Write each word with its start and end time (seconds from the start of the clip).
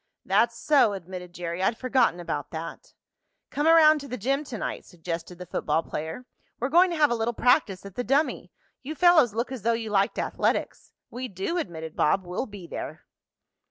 "That's 0.25 0.57
so," 0.57 0.93
admitted 0.93 1.31
Jerry. 1.31 1.61
"I'd 1.61 1.77
forgotten 1.77 2.19
about 2.19 2.49
that." 2.49 2.95
"Come 3.51 3.67
around 3.67 3.99
to 4.01 4.07
the 4.07 4.17
gym 4.17 4.43
to 4.45 4.57
night," 4.57 4.83
suggested 4.83 5.37
the 5.37 5.45
football 5.45 5.83
player. 5.83 6.25
"We're 6.59 6.69
going 6.69 6.89
to 6.89 6.97
have 6.97 7.11
a 7.11 7.15
little 7.15 7.35
practice 7.35 7.85
at 7.85 7.93
the 7.93 8.03
dummy. 8.03 8.51
You 8.81 8.95
fellows 8.95 9.35
look 9.35 9.51
as 9.51 9.61
though 9.61 9.73
you 9.73 9.91
liked 9.91 10.17
athletics." 10.17 10.91
"We 11.11 11.27
do," 11.27 11.59
admitted 11.59 11.95
Bob. 11.95 12.25
"We'll 12.25 12.47
be 12.47 12.65
there." 12.65 13.05